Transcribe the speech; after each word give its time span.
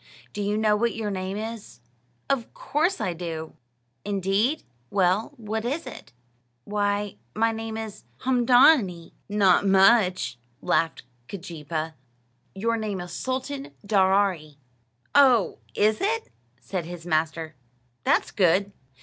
"Do 0.33 0.41
you 0.41 0.57
know 0.57 0.75
what 0.75 0.95
your 0.95 1.11
name 1.11 1.37
is?" 1.37 1.79
"Of 2.27 2.55
course 2.55 2.99
I 2.99 3.13
do." 3.13 3.53
"Indeed? 4.03 4.63
Well, 4.89 5.33
what 5.37 5.63
is 5.63 5.85
it?" 5.85 6.11
"Why, 6.63 7.17
my 7.35 7.51
name 7.51 7.77
is 7.77 8.03
Haamdaanee." 8.21 9.11
"Not 9.29 9.67
much," 9.67 10.39
laughed 10.59 11.03
Keejeepaa; 11.29 11.93
"your 12.55 12.77
name 12.77 12.99
is 12.99 13.11
Sultan 13.11 13.75
Daaraaee." 13.85 14.57
"Oh, 15.13 15.59
is 15.75 15.99
it?" 16.01 16.31
said 16.59 16.85
his 16.85 17.05
master. 17.05 17.53
"That's 18.03 18.31
good." 18.31 18.71